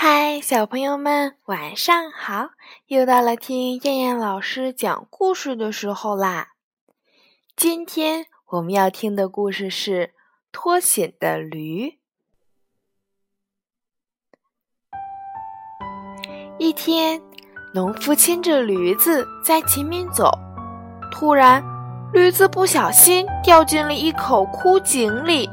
[0.00, 2.50] 嗨，小朋友们，晚上好！
[2.86, 6.52] 又到了听燕燕老师讲故事的时候啦。
[7.56, 10.06] 今天我们要听的故事是
[10.52, 11.88] 《脱险的驴》。
[16.60, 17.20] 一天，
[17.74, 20.30] 农夫牵着驴子在前面走，
[21.10, 21.60] 突然，
[22.12, 25.50] 驴子不小心掉进了一口枯井里。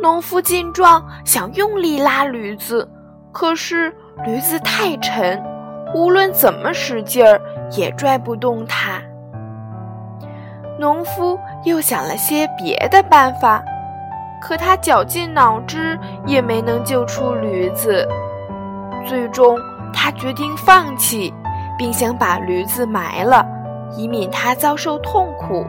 [0.00, 2.91] 农夫见状，想用力拉驴子。
[3.32, 3.92] 可是
[4.24, 5.42] 驴子太沉，
[5.94, 7.40] 无论怎么使劲儿
[7.70, 9.00] 也拽不动它。
[10.78, 13.62] 农夫又想了些别的办法，
[14.40, 18.06] 可他绞尽脑汁也没能救出驴子。
[19.06, 19.58] 最终，
[19.92, 21.32] 他决定放弃，
[21.78, 23.46] 并想把驴子埋了，
[23.96, 25.66] 以免它遭受痛苦。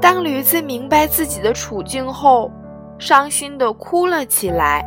[0.00, 2.50] 当驴子明白自己的处境后，
[2.98, 4.84] 伤心地哭了起来。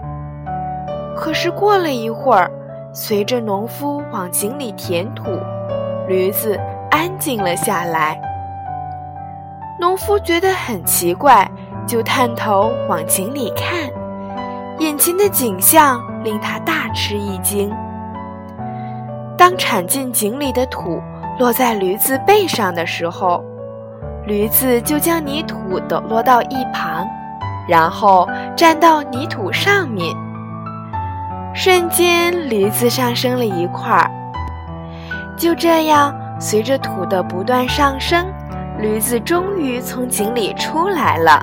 [1.16, 2.52] 可是过了一会儿，
[2.94, 5.24] 随着农夫往井里填土，
[6.08, 6.60] 驴子
[6.92, 8.20] 安静了下来。
[9.80, 11.50] 农夫觉得很奇怪，
[11.88, 13.90] 就探头往井里看，
[14.80, 17.72] 眼前的景象令他大吃一惊。
[19.38, 21.02] 当铲进井里的土
[21.40, 23.44] 落在驴子背上的时候，
[24.26, 27.06] 驴子就将泥土抖落到一旁，
[27.68, 30.16] 然后站到泥土上面。
[31.58, 34.12] 瞬间，驴子上升了一块儿。
[35.38, 38.28] 就这样，随着土的不断上升，
[38.78, 41.42] 驴子终于从井里出来了。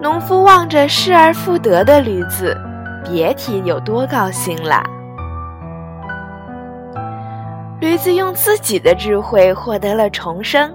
[0.00, 2.56] 农夫望着失而复得的驴子，
[3.04, 4.80] 别提有多高兴了。
[7.80, 10.72] 驴子用自己的智慧获得了重生。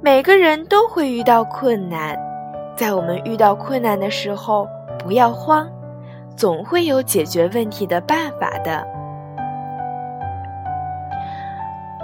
[0.00, 2.18] 每个人都会遇到困难，
[2.76, 4.66] 在我们遇到困难的时候，
[4.98, 5.64] 不要慌。
[6.36, 8.86] 总会有解决问题的办法的。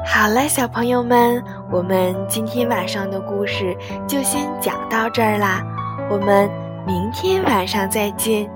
[0.04, 5.62] 好了，小朋友们，我们今天晚上的故事就先讲到这儿啦。
[6.10, 6.48] 我们
[6.86, 8.48] 明天晚上再见，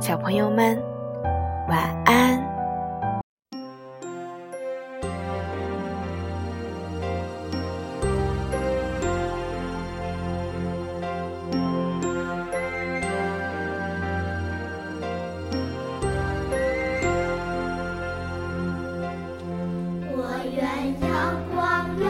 [0.00, 0.80] 小朋友们，
[1.68, 2.27] 晚安。
[20.58, 20.66] 愿
[21.02, 22.07] 阳光